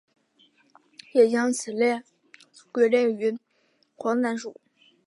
[1.13, 2.01] 也将此类
[2.71, 3.39] 归类于岩
[3.95, 4.59] 黄蓍属。